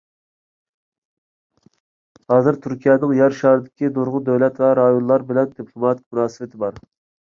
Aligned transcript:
ھازىر 2.35 2.59
تۈركىيەنىڭ 2.65 3.15
يەر 3.19 3.39
شارىدىكى 3.43 3.95
نۇرغۇن 4.01 4.29
دۆلەت 4.33 4.61
ۋە 4.67 4.75
رايونلار 4.85 5.31
بىلەن 5.33 5.57
دىپلوماتىك 5.57 6.07
مۇناسىۋىتى 6.13 6.65
بار. 6.69 6.87